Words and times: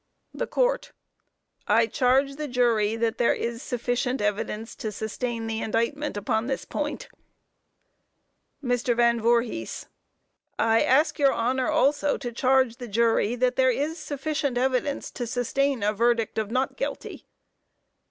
THE 0.33 0.47
COURT: 0.47 0.93
I 1.67 1.85
charge 1.85 2.33
the 2.37 2.47
jury 2.47 2.95
that 2.95 3.19
there 3.19 3.35
is 3.35 3.61
sufficient 3.61 4.19
evidence 4.19 4.73
to 4.77 4.91
sustain 4.91 5.45
the 5.45 5.61
indictment, 5.61 6.17
upon 6.17 6.47
this 6.47 6.65
point. 6.65 7.07
MR. 8.63 8.95
VAN 8.97 9.21
VOORHIS: 9.21 9.85
I 10.57 10.81
ask 10.81 11.19
your 11.19 11.33
Honor 11.33 11.67
also 11.69 12.17
to 12.17 12.31
charge 12.31 12.77
the 12.77 12.87
jury 12.87 13.35
that 13.35 13.57
there 13.57 13.69
is 13.69 13.99
sufficient 13.99 14.57
evidence 14.57 15.11
to 15.11 15.27
sustain 15.27 15.83
a 15.83 15.93
verdict 15.93 16.39
of 16.39 16.49
not 16.49 16.77
guilty. 16.77 17.27